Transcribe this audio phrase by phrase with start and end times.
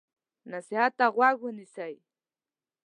[0.51, 1.93] نصیحت ته غوږ ونیسئ.